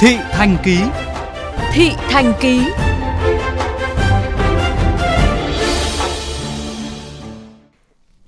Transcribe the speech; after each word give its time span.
Thị 0.00 0.16
Thành 0.30 0.56
Ký 0.64 0.78
Thị 1.72 1.90
Thành 1.96 2.32
Ký 2.40 2.60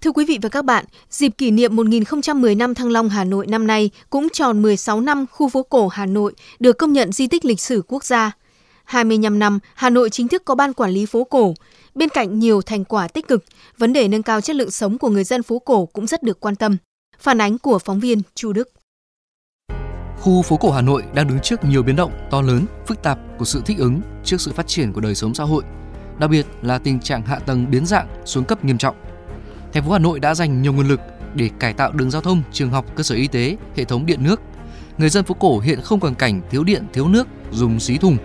Thưa 0.00 0.12
quý 0.12 0.24
vị 0.24 0.38
và 0.42 0.48
các 0.48 0.64
bạn, 0.64 0.84
dịp 1.10 1.28
kỷ 1.28 1.50
niệm 1.50 1.76
1010 1.76 2.54
năm 2.54 2.74
Thăng 2.74 2.90
Long 2.90 3.08
Hà 3.08 3.24
Nội 3.24 3.46
năm 3.46 3.66
nay 3.66 3.90
cũng 4.10 4.28
tròn 4.32 4.62
16 4.62 5.00
năm 5.00 5.26
khu 5.30 5.48
phố 5.48 5.62
cổ 5.62 5.88
Hà 5.88 6.06
Nội 6.06 6.34
được 6.58 6.78
công 6.78 6.92
nhận 6.92 7.12
di 7.12 7.26
tích 7.26 7.44
lịch 7.44 7.60
sử 7.60 7.82
quốc 7.88 8.04
gia. 8.04 8.32
25 8.84 9.38
năm, 9.38 9.58
Hà 9.74 9.90
Nội 9.90 10.10
chính 10.10 10.28
thức 10.28 10.44
có 10.44 10.54
ban 10.54 10.72
quản 10.72 10.90
lý 10.90 11.06
phố 11.06 11.24
cổ. 11.24 11.54
Bên 11.94 12.08
cạnh 12.08 12.38
nhiều 12.38 12.62
thành 12.62 12.84
quả 12.84 13.08
tích 13.08 13.28
cực, 13.28 13.44
vấn 13.78 13.92
đề 13.92 14.08
nâng 14.08 14.22
cao 14.22 14.40
chất 14.40 14.56
lượng 14.56 14.70
sống 14.70 14.98
của 14.98 15.08
người 15.08 15.24
dân 15.24 15.42
phố 15.42 15.58
cổ 15.58 15.86
cũng 15.86 16.06
rất 16.06 16.22
được 16.22 16.40
quan 16.40 16.56
tâm. 16.56 16.76
Phản 17.18 17.40
ánh 17.40 17.58
của 17.58 17.78
phóng 17.78 18.00
viên 18.00 18.22
Chu 18.34 18.52
Đức. 18.52 18.77
Khu 20.28 20.42
phố 20.42 20.56
cổ 20.56 20.70
Hà 20.70 20.82
Nội 20.82 21.04
đang 21.14 21.28
đứng 21.28 21.40
trước 21.40 21.64
nhiều 21.64 21.82
biến 21.82 21.96
động 21.96 22.12
to 22.30 22.42
lớn, 22.42 22.66
phức 22.86 23.02
tạp 23.02 23.18
của 23.38 23.44
sự 23.44 23.62
thích 23.66 23.78
ứng 23.78 24.00
trước 24.24 24.40
sự 24.40 24.52
phát 24.52 24.66
triển 24.66 24.92
của 24.92 25.00
đời 25.00 25.14
sống 25.14 25.34
xã 25.34 25.44
hội, 25.44 25.62
đặc 26.18 26.30
biệt 26.30 26.46
là 26.62 26.78
tình 26.78 27.00
trạng 27.00 27.22
hạ 27.22 27.38
tầng 27.38 27.70
biến 27.70 27.86
dạng, 27.86 28.08
xuống 28.24 28.44
cấp 28.44 28.64
nghiêm 28.64 28.78
trọng. 28.78 28.96
Thành 29.72 29.84
phố 29.84 29.92
Hà 29.92 29.98
Nội 29.98 30.20
đã 30.20 30.34
dành 30.34 30.62
nhiều 30.62 30.72
nguồn 30.72 30.88
lực 30.88 31.00
để 31.34 31.50
cải 31.58 31.72
tạo 31.72 31.92
đường 31.92 32.10
giao 32.10 32.22
thông, 32.22 32.42
trường 32.52 32.70
học, 32.70 32.84
cơ 32.96 33.02
sở 33.02 33.14
y 33.14 33.26
tế, 33.26 33.56
hệ 33.76 33.84
thống 33.84 34.06
điện 34.06 34.24
nước. 34.24 34.40
Người 34.98 35.08
dân 35.08 35.24
phố 35.24 35.34
cổ 35.34 35.58
hiện 35.58 35.80
không 35.80 36.00
còn 36.00 36.14
cảnh 36.14 36.40
thiếu 36.50 36.64
điện, 36.64 36.84
thiếu 36.92 37.08
nước, 37.08 37.28
dùng 37.52 37.80
xí 37.80 37.98
thùng. 37.98 38.16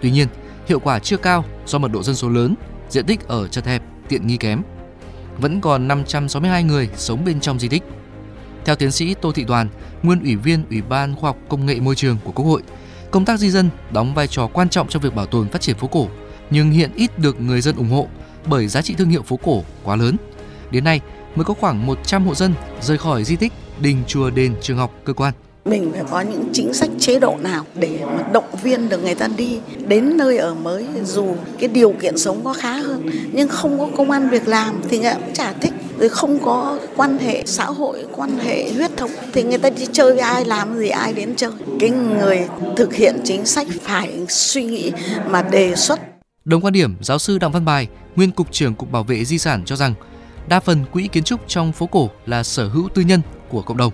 Tuy 0.00 0.10
nhiên, 0.10 0.28
hiệu 0.66 0.80
quả 0.80 0.98
chưa 0.98 1.16
cao 1.16 1.44
do 1.66 1.78
mật 1.78 1.92
độ 1.92 2.02
dân 2.02 2.16
số 2.16 2.28
lớn, 2.28 2.54
diện 2.88 3.06
tích 3.06 3.28
ở 3.28 3.48
chật 3.48 3.66
hẹp, 3.66 3.82
tiện 4.08 4.26
nghi 4.26 4.36
kém. 4.36 4.62
Vẫn 5.38 5.60
còn 5.60 5.88
562 5.88 6.62
người 6.62 6.88
sống 6.96 7.24
bên 7.24 7.40
trong 7.40 7.58
di 7.58 7.68
tích. 7.68 7.82
Theo 8.70 8.76
tiến 8.76 8.90
sĩ 8.90 9.14
Tô 9.14 9.32
Thị 9.32 9.44
Đoàn, 9.44 9.68
nguyên 10.02 10.22
ủy 10.22 10.36
viên 10.36 10.64
Ủy 10.70 10.82
ban 10.82 11.14
Khoa 11.16 11.28
học 11.28 11.36
Công 11.48 11.66
nghệ 11.66 11.80
Môi 11.80 11.94
trường 11.94 12.16
của 12.24 12.32
Quốc 12.32 12.44
hội, 12.44 12.62
công 13.10 13.24
tác 13.24 13.38
di 13.38 13.50
dân 13.50 13.70
đóng 13.92 14.14
vai 14.14 14.26
trò 14.26 14.46
quan 14.46 14.68
trọng 14.68 14.88
trong 14.88 15.02
việc 15.02 15.14
bảo 15.14 15.26
tồn 15.26 15.48
phát 15.48 15.60
triển 15.60 15.76
phố 15.76 15.86
cổ, 15.86 16.08
nhưng 16.50 16.70
hiện 16.70 16.90
ít 16.96 17.18
được 17.18 17.40
người 17.40 17.60
dân 17.60 17.76
ủng 17.76 17.88
hộ 17.88 18.06
bởi 18.46 18.68
giá 18.68 18.82
trị 18.82 18.94
thương 18.98 19.10
hiệu 19.10 19.22
phố 19.22 19.36
cổ 19.36 19.64
quá 19.84 19.96
lớn. 19.96 20.16
Đến 20.70 20.84
nay, 20.84 21.00
mới 21.34 21.44
có 21.44 21.54
khoảng 21.54 21.86
100 21.86 22.26
hộ 22.26 22.34
dân 22.34 22.54
rời 22.80 22.98
khỏi 22.98 23.24
di 23.24 23.36
tích, 23.36 23.52
đình, 23.80 24.02
chùa, 24.06 24.30
đền, 24.30 24.54
trường 24.60 24.78
học, 24.78 24.92
cơ 25.04 25.12
quan 25.12 25.32
mình 25.64 25.90
phải 25.92 26.02
có 26.10 26.20
những 26.20 26.48
chính 26.52 26.74
sách 26.74 26.90
chế 26.98 27.20
độ 27.20 27.36
nào 27.42 27.64
để 27.74 27.98
mà 28.06 28.22
động 28.32 28.56
viên 28.62 28.88
được 28.88 29.04
người 29.04 29.14
ta 29.14 29.28
đi 29.36 29.58
đến 29.86 30.16
nơi 30.16 30.38
ở 30.38 30.54
mới 30.54 30.86
dù 31.04 31.34
cái 31.58 31.68
điều 31.68 31.94
kiện 32.00 32.18
sống 32.18 32.40
có 32.44 32.52
khá 32.52 32.72
hơn 32.72 33.10
nhưng 33.32 33.48
không 33.48 33.78
có 33.78 33.88
công 33.96 34.10
an 34.10 34.28
việc 34.28 34.48
làm 34.48 34.82
thì 34.88 34.98
người 34.98 35.10
ta 35.10 35.18
cũng 35.18 35.34
chả 35.34 35.52
thích 35.52 35.72
rồi 36.00 36.08
không 36.08 36.38
có 36.44 36.78
quan 36.96 37.18
hệ 37.18 37.42
xã 37.46 37.64
hội 37.64 38.06
quan 38.16 38.38
hệ 38.38 38.72
huyết 38.72 38.96
thống 38.96 39.10
thì 39.32 39.42
người 39.42 39.58
ta 39.58 39.70
đi 39.70 39.86
chơi 39.92 40.12
với 40.12 40.20
ai 40.20 40.44
làm 40.44 40.78
gì 40.78 40.88
ai 40.88 41.12
đến 41.12 41.34
chơi 41.36 41.50
cái 41.80 41.90
người 41.90 42.48
thực 42.76 42.94
hiện 42.94 43.20
chính 43.24 43.46
sách 43.46 43.66
phải 43.82 44.24
suy 44.28 44.64
nghĩ 44.64 44.92
mà 45.28 45.42
đề 45.42 45.74
xuất 45.76 46.00
Đồng 46.44 46.64
quan 46.64 46.72
điểm, 46.72 46.96
giáo 47.00 47.18
sư 47.18 47.38
Đặng 47.38 47.52
Văn 47.52 47.64
Bài, 47.64 47.88
nguyên 48.16 48.30
cục 48.30 48.52
trưởng 48.52 48.74
cục 48.74 48.92
bảo 48.92 49.02
vệ 49.02 49.24
di 49.24 49.38
sản 49.38 49.62
cho 49.64 49.76
rằng 49.76 49.94
đa 50.48 50.60
phần 50.60 50.84
quỹ 50.92 51.08
kiến 51.08 51.24
trúc 51.24 51.40
trong 51.48 51.72
phố 51.72 51.86
cổ 51.86 52.10
là 52.26 52.42
sở 52.42 52.68
hữu 52.68 52.88
tư 52.94 53.02
nhân 53.02 53.20
của 53.48 53.62
cộng 53.62 53.76
đồng. 53.76 53.92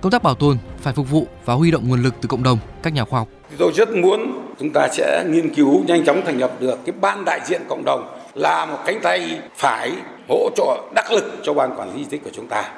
Công 0.00 0.12
tác 0.12 0.22
bảo 0.22 0.34
tồn 0.34 0.58
phải 0.80 0.92
phục 0.92 1.10
vụ 1.10 1.26
và 1.44 1.54
huy 1.54 1.70
động 1.70 1.88
nguồn 1.88 2.02
lực 2.02 2.14
từ 2.20 2.28
cộng 2.28 2.42
đồng, 2.42 2.58
các 2.82 2.92
nhà 2.92 3.04
khoa 3.04 3.18
học. 3.20 3.28
Tôi 3.58 3.72
rất 3.74 3.90
muốn 3.90 4.42
chúng 4.58 4.70
ta 4.72 4.88
sẽ 4.92 5.24
nghiên 5.28 5.54
cứu 5.54 5.84
nhanh 5.86 6.04
chóng 6.04 6.22
thành 6.26 6.38
lập 6.38 6.52
được 6.60 6.78
cái 6.86 6.94
ban 7.00 7.24
đại 7.24 7.40
diện 7.46 7.62
cộng 7.68 7.84
đồng 7.84 8.18
là 8.34 8.66
một 8.66 8.78
cánh 8.86 9.00
tay 9.02 9.38
phải 9.56 9.92
hỗ 10.32 10.50
trợ 10.56 10.82
đắc 10.94 11.12
lực 11.12 11.24
cho 11.42 11.54
ban 11.54 11.78
quản 11.78 11.96
lý 11.96 12.04
di 12.04 12.10
tích 12.10 12.24
của 12.24 12.30
chúng 12.34 12.48
ta. 12.48 12.70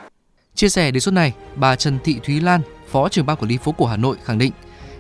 Chia 0.55 0.69
sẻ 0.69 0.91
đề 0.91 1.01
xuất 1.01 1.15
này, 1.15 1.33
bà 1.57 1.77
Trần 1.77 1.99
Thị 2.05 2.21
Thúy 2.25 2.41
Lan, 2.41 2.61
Phó 2.91 3.09
trưởng 3.09 3.27
ban 3.27 3.37
quản 3.37 3.49
lý 3.49 3.57
phố 3.57 3.73
cổ 3.73 3.87
Hà 3.87 3.97
Nội 3.97 4.17
khẳng 4.25 4.39
định, 4.39 4.53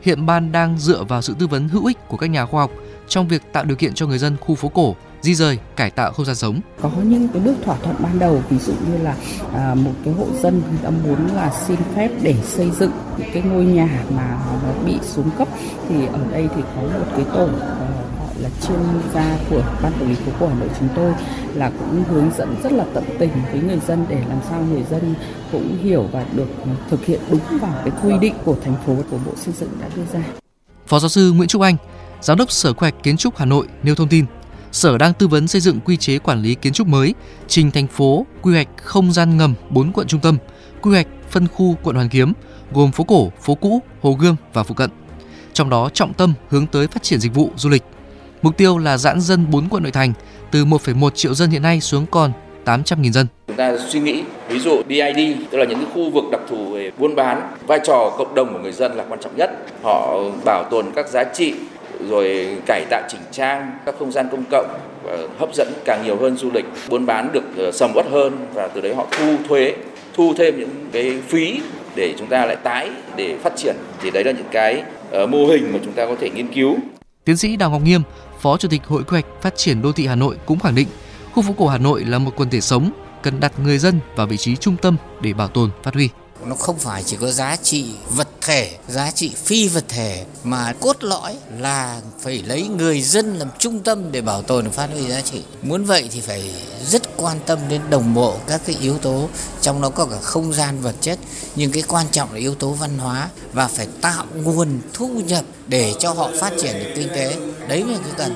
hiện 0.02 0.26
ban 0.26 0.52
đang 0.52 0.78
dựa 0.78 1.04
vào 1.04 1.22
sự 1.22 1.34
tư 1.38 1.46
vấn 1.46 1.68
hữu 1.68 1.86
ích 1.86 1.98
của 2.08 2.16
các 2.16 2.26
nhà 2.26 2.46
khoa 2.46 2.60
học 2.60 2.70
trong 3.08 3.28
việc 3.28 3.42
tạo 3.52 3.64
điều 3.64 3.76
kiện 3.76 3.94
cho 3.94 4.06
người 4.06 4.18
dân 4.18 4.36
khu 4.40 4.54
phố 4.54 4.68
cổ 4.68 4.94
di 5.20 5.34
rời, 5.34 5.58
cải 5.76 5.90
tạo 5.90 6.12
không 6.12 6.26
gian 6.26 6.36
sống. 6.36 6.60
Có 6.80 6.90
những 7.04 7.28
cái 7.28 7.42
bước 7.42 7.54
thỏa 7.64 7.76
thuận 7.76 7.96
ban 7.98 8.18
đầu, 8.18 8.42
ví 8.48 8.58
dụ 8.58 8.72
như 8.72 8.98
là 8.98 9.16
à, 9.54 9.74
một 9.74 9.92
cái 10.04 10.14
hộ 10.14 10.26
dân 10.42 10.62
ta 10.82 10.90
muốn 10.90 11.26
là 11.34 11.52
xin 11.66 11.76
phép 11.94 12.08
để 12.22 12.34
xây 12.42 12.70
dựng 12.70 12.90
cái 13.32 13.42
ngôi 13.42 13.64
nhà 13.64 14.04
mà 14.16 14.38
nó 14.66 14.86
bị 14.86 14.94
xuống 15.02 15.30
cấp 15.38 15.48
thì 15.88 16.06
ở 16.06 16.20
đây 16.32 16.48
thì 16.56 16.62
có 16.76 16.82
một 16.82 17.06
cái 17.16 17.24
tổ 17.34 17.46
gọi 17.46 18.03
là 18.38 18.50
chuyên 18.68 18.78
gia 19.14 19.38
của 19.50 19.62
ban 19.82 19.92
quản 19.92 20.08
lý 20.08 20.14
phố 20.14 20.32
cổ 20.40 20.46
Hà 20.46 20.54
Nội 20.54 20.68
chúng 20.78 20.88
tôi 20.96 21.12
là 21.54 21.70
cũng 21.78 22.04
hướng 22.04 22.30
dẫn 22.38 22.56
rất 22.62 22.72
là 22.72 22.84
tận 22.94 23.04
tình 23.18 23.30
với 23.52 23.60
người 23.60 23.78
dân 23.86 24.06
để 24.08 24.22
làm 24.28 24.38
sao 24.50 24.62
người 24.70 24.82
dân 24.90 25.14
cũng 25.52 25.78
hiểu 25.82 26.08
và 26.12 26.26
được 26.34 26.48
thực 26.90 27.04
hiện 27.04 27.20
đúng 27.30 27.58
vào 27.60 27.72
cái 27.84 27.92
quy 28.02 28.18
định 28.20 28.34
của 28.44 28.56
thành 28.64 28.76
phố 28.86 28.96
của 29.10 29.18
Bộ 29.26 29.32
Xây 29.36 29.54
dựng 29.58 29.70
đã 29.80 29.88
đưa 29.96 30.04
ra. 30.12 30.24
Phó 30.86 30.98
giáo 30.98 31.08
sư 31.08 31.32
Nguyễn 31.32 31.48
Trúc 31.48 31.62
Anh, 31.62 31.76
Giám 32.20 32.38
đốc 32.38 32.50
Sở 32.50 32.72
Quy 32.72 32.78
hoạch 32.80 33.02
Kiến 33.02 33.16
trúc 33.16 33.36
Hà 33.36 33.44
Nội 33.44 33.66
nêu 33.82 33.94
thông 33.94 34.08
tin 34.08 34.26
Sở 34.74 34.98
đang 34.98 35.14
tư 35.14 35.28
vấn 35.28 35.48
xây 35.48 35.60
dựng 35.60 35.80
quy 35.80 35.96
chế 35.96 36.18
quản 36.18 36.42
lý 36.42 36.54
kiến 36.54 36.72
trúc 36.72 36.86
mới, 36.86 37.14
trình 37.48 37.70
thành 37.70 37.86
phố 37.86 38.26
quy 38.42 38.52
hoạch 38.52 38.68
không 38.76 39.12
gian 39.12 39.36
ngầm 39.36 39.54
4 39.70 39.92
quận 39.92 40.06
trung 40.06 40.20
tâm, 40.20 40.36
quy 40.82 40.90
hoạch 40.90 41.06
phân 41.30 41.48
khu 41.48 41.76
quận 41.82 41.96
Hoàn 41.96 42.08
Kiếm 42.08 42.32
gồm 42.72 42.92
phố 42.92 43.04
cổ, 43.04 43.32
phố 43.42 43.54
cũ, 43.54 43.82
Hồ 44.02 44.12
Gươm 44.12 44.36
và 44.52 44.62
phụ 44.62 44.74
cận. 44.74 44.90
Trong 45.52 45.70
đó 45.70 45.88
trọng 45.92 46.14
tâm 46.14 46.34
hướng 46.48 46.66
tới 46.66 46.86
phát 46.86 47.02
triển 47.02 47.20
dịch 47.20 47.34
vụ 47.34 47.50
du 47.56 47.68
lịch. 47.68 47.82
Mục 48.44 48.56
tiêu 48.56 48.78
là 48.78 48.98
giãn 48.98 49.20
dân 49.20 49.46
4 49.50 49.68
quận 49.70 49.82
nội 49.82 49.92
thành 49.92 50.12
từ 50.50 50.64
1,1 50.64 51.10
triệu 51.10 51.34
dân 51.34 51.50
hiện 51.50 51.62
nay 51.62 51.80
xuống 51.80 52.06
còn 52.10 52.32
800.000 52.64 53.12
dân. 53.12 53.26
Chúng 53.46 53.56
ta 53.56 53.76
suy 53.88 54.00
nghĩ, 54.00 54.22
ví 54.48 54.58
dụ 54.58 54.82
BID, 54.88 55.36
tức 55.50 55.58
là 55.58 55.64
những 55.64 55.78
cái 55.78 55.88
khu 55.94 56.10
vực 56.10 56.24
đặc 56.32 56.40
thù 56.48 56.70
về 56.70 56.90
buôn 56.98 57.14
bán, 57.14 57.52
vai 57.66 57.80
trò 57.84 58.14
cộng 58.18 58.34
đồng 58.34 58.52
của 58.52 58.58
người 58.58 58.72
dân 58.72 58.96
là 58.96 59.04
quan 59.08 59.20
trọng 59.20 59.36
nhất. 59.36 59.50
Họ 59.82 60.18
bảo 60.44 60.64
tồn 60.70 60.86
các 60.94 61.08
giá 61.08 61.24
trị 61.24 61.54
rồi 62.08 62.56
cải 62.66 62.84
tạo 62.90 63.02
chỉnh 63.08 63.20
trang 63.30 63.78
các 63.86 63.94
không 63.98 64.12
gian 64.12 64.28
công 64.30 64.44
cộng 64.50 64.78
và 65.04 65.16
hấp 65.38 65.54
dẫn 65.54 65.72
càng 65.84 66.02
nhiều 66.04 66.16
hơn 66.16 66.36
du 66.36 66.50
lịch 66.54 66.64
buôn 66.88 67.06
bán 67.06 67.32
được 67.32 67.44
ờ, 67.56 67.72
sầm 67.72 67.90
uất 67.94 68.06
hơn 68.10 68.46
và 68.54 68.68
từ 68.68 68.80
đấy 68.80 68.94
họ 68.94 69.06
thu 69.18 69.36
thuế 69.48 69.74
thu 70.14 70.34
thêm 70.38 70.58
những 70.58 70.88
cái 70.92 71.20
phí 71.28 71.60
để 71.96 72.14
chúng 72.18 72.28
ta 72.28 72.46
lại 72.46 72.56
tái 72.56 72.90
để 73.16 73.36
phát 73.42 73.56
triển 73.56 73.76
thì 74.02 74.10
đấy 74.10 74.24
là 74.24 74.32
những 74.32 74.48
cái 74.50 74.82
uh, 75.22 75.28
mô 75.28 75.46
hình 75.46 75.72
mà 75.72 75.78
chúng 75.84 75.92
ta 75.92 76.06
có 76.06 76.14
thể 76.20 76.30
nghiên 76.30 76.48
cứu. 76.48 76.76
Tiến 77.24 77.36
sĩ 77.36 77.56
Đào 77.56 77.70
Ngọc 77.70 77.82
Nghiêm, 77.82 78.00
Phó 78.44 78.56
Chủ 78.56 78.68
tịch 78.68 78.86
Hội 78.86 79.02
Quy 79.04 79.10
hoạch 79.10 79.26
Phát 79.42 79.56
triển 79.56 79.82
Đô 79.82 79.92
thị 79.92 80.06
Hà 80.06 80.14
Nội 80.14 80.36
cũng 80.46 80.58
khẳng 80.58 80.74
định 80.74 80.88
khu 81.32 81.42
phố 81.42 81.54
cổ 81.58 81.68
Hà 81.68 81.78
Nội 81.78 82.04
là 82.04 82.18
một 82.18 82.30
quần 82.36 82.50
thể 82.50 82.60
sống, 82.60 82.90
cần 83.22 83.40
đặt 83.40 83.52
người 83.58 83.78
dân 83.78 84.00
vào 84.16 84.26
vị 84.26 84.36
trí 84.36 84.56
trung 84.56 84.76
tâm 84.76 84.96
để 85.20 85.32
bảo 85.32 85.48
tồn, 85.48 85.70
phát 85.82 85.94
huy 85.94 86.08
nó 86.46 86.54
không 86.54 86.78
phải 86.78 87.02
chỉ 87.02 87.16
có 87.16 87.30
giá 87.30 87.56
trị 87.56 87.86
vật 88.10 88.28
thể, 88.40 88.78
giá 88.88 89.10
trị 89.10 89.32
phi 89.44 89.68
vật 89.68 89.84
thể, 89.88 90.24
mà 90.44 90.72
cốt 90.80 90.96
lõi 91.04 91.36
là 91.58 92.00
phải 92.20 92.42
lấy 92.42 92.68
người 92.68 93.00
dân 93.00 93.34
làm 93.34 93.48
trung 93.58 93.80
tâm 93.80 94.12
để 94.12 94.20
bảo 94.20 94.42
tồn 94.42 94.64
và 94.64 94.70
phát 94.70 94.88
huy 94.92 95.08
giá 95.08 95.20
trị. 95.20 95.42
Muốn 95.62 95.84
vậy 95.84 96.08
thì 96.12 96.20
phải 96.20 96.50
rất 96.86 97.02
quan 97.16 97.38
tâm 97.46 97.58
đến 97.68 97.80
đồng 97.90 98.14
bộ 98.14 98.36
các 98.46 98.60
cái 98.66 98.76
yếu 98.80 98.98
tố, 98.98 99.28
trong 99.60 99.82
đó 99.82 99.90
có 99.90 100.06
cả 100.06 100.16
không 100.22 100.52
gian 100.52 100.80
vật 100.80 100.94
chất. 101.00 101.18
Nhưng 101.56 101.72
cái 101.72 101.82
quan 101.88 102.06
trọng 102.10 102.32
là 102.32 102.38
yếu 102.38 102.54
tố 102.54 102.70
văn 102.70 102.98
hóa 102.98 103.28
và 103.52 103.68
phải 103.68 103.88
tạo 104.00 104.24
nguồn 104.34 104.80
thu 104.92 105.08
nhập 105.26 105.44
để 105.66 105.94
cho 105.98 106.12
họ 106.12 106.30
phát 106.40 106.52
triển 106.62 106.72
được 106.74 106.90
kinh 106.96 107.08
tế. 107.08 107.36
Đấy 107.68 107.84
là 107.88 107.98
cái 108.04 108.12
cần. 108.16 108.34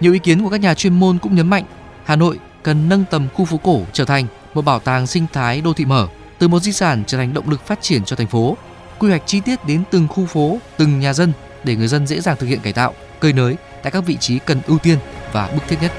Nhiều 0.00 0.12
ý 0.12 0.18
kiến 0.18 0.44
của 0.44 0.50
các 0.50 0.60
nhà 0.60 0.74
chuyên 0.74 1.00
môn 1.00 1.18
cũng 1.18 1.36
nhấn 1.36 1.48
mạnh, 1.48 1.64
Hà 2.04 2.16
Nội 2.16 2.38
cần 2.62 2.88
nâng 2.88 3.04
tầm 3.10 3.28
khu 3.34 3.44
phố 3.44 3.56
cổ 3.62 3.80
trở 3.92 4.04
thành 4.04 4.26
một 4.54 4.62
bảo 4.62 4.78
tàng 4.78 5.06
sinh 5.06 5.26
thái 5.32 5.60
đô 5.60 5.72
thị 5.72 5.84
mở 5.84 6.08
từ 6.42 6.48
một 6.48 6.62
di 6.62 6.72
sản 6.72 7.04
trở 7.06 7.18
thành 7.18 7.34
động 7.34 7.50
lực 7.50 7.66
phát 7.66 7.82
triển 7.82 8.04
cho 8.04 8.16
thành 8.16 8.26
phố. 8.26 8.56
Quy 8.98 9.08
hoạch 9.08 9.22
chi 9.26 9.40
tiết 9.40 9.64
đến 9.66 9.82
từng 9.90 10.08
khu 10.08 10.26
phố, 10.26 10.58
từng 10.76 11.00
nhà 11.00 11.12
dân 11.12 11.32
để 11.64 11.76
người 11.76 11.88
dân 11.88 12.06
dễ 12.06 12.20
dàng 12.20 12.36
thực 12.38 12.46
hiện 12.46 12.60
cải 12.60 12.72
tạo, 12.72 12.94
cơi 13.20 13.32
nới 13.32 13.56
tại 13.82 13.92
các 13.92 14.04
vị 14.06 14.16
trí 14.16 14.38
cần 14.38 14.60
ưu 14.66 14.78
tiên 14.78 14.98
và 15.32 15.48
bức 15.54 15.62
thiết 15.68 15.76
nhất. 15.82 15.92